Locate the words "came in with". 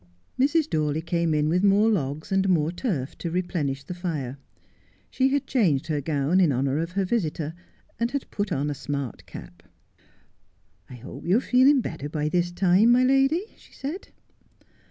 1.03-1.63